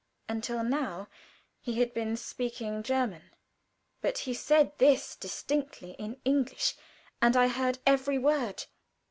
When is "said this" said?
4.33-5.15